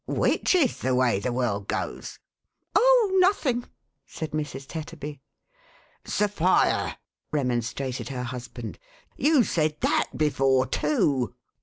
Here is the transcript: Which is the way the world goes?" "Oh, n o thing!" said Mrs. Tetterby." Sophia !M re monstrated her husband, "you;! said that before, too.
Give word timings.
Which 0.07 0.55
is 0.55 0.79
the 0.79 0.95
way 0.95 1.19
the 1.19 1.31
world 1.31 1.67
goes?" 1.67 2.17
"Oh, 2.75 3.11
n 3.13 3.23
o 3.23 3.33
thing!" 3.33 3.65
said 4.17 4.31
Mrs. 4.31 4.65
Tetterby." 4.65 5.19
Sophia 6.17 6.87
!M 6.87 6.95
re 7.31 7.41
monstrated 7.43 8.09
her 8.09 8.23
husband, 8.23 8.79
"you;! 9.15 9.43
said 9.43 9.79
that 9.81 10.09
before, 10.17 10.65
too. 10.65 11.35